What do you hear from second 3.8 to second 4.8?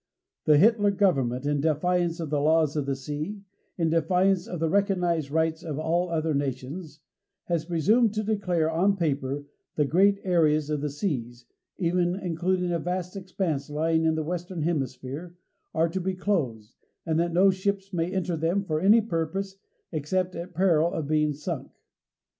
defiance of the